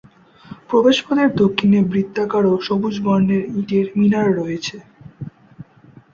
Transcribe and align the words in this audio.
প্রবেশপথের 0.69 1.29
দক্ষিণে 1.41 1.79
বৃত্তাকার 1.91 2.43
ও 2.47 2.63
সবুজ 2.67 2.95
বর্ণের 3.05 3.43
ইটের 3.59 3.87
মিনার 3.99 4.27
রয়েছে। 4.39 4.77